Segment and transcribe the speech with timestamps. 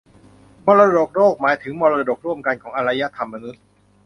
[0.65, 3.63] มรดกโลกหมายถึงมรดกร่วมกันของอารยธรรมมนุษย์